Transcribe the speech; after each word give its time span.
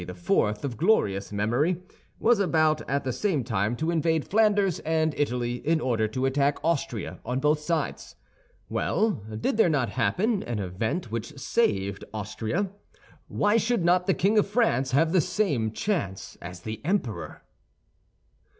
of 0.09 0.77
glorious 0.77 1.31
memory, 1.31 1.77
was 2.17 2.39
about, 2.39 2.81
at 2.89 3.03
the 3.03 3.13
same 3.13 3.43
time, 3.43 3.75
to 3.75 3.91
invade 3.91 4.27
Flanders 4.27 4.79
and 4.79 5.13
Italy, 5.13 5.57
in 5.57 5.79
order 5.79 6.07
to 6.07 6.25
attack 6.25 6.57
Austria 6.63 7.19
on 7.23 7.39
both 7.39 7.59
sides. 7.59 8.15
Well, 8.67 9.11
did 9.11 9.57
there 9.57 9.69
not 9.69 9.89
happen 9.89 10.41
an 10.41 10.57
event 10.57 11.11
which 11.11 11.37
saved 11.39 12.03
Austria? 12.15 12.71
Why 13.27 13.57
should 13.57 13.85
not 13.85 14.07
the 14.07 14.15
king 14.15 14.39
of 14.39 14.47
France 14.47 14.89
have 14.89 15.11
the 15.11 15.21
same 15.21 15.71
chance 15.71 16.35
as 16.41 16.61
the 16.61 16.83
emperor?" 16.83 17.43